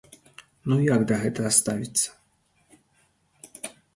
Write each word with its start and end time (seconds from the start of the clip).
Ну 0.71 0.77
як 0.95 1.01
да 1.11 1.15
гэтага 1.25 1.51
ставіцца? 1.59 2.09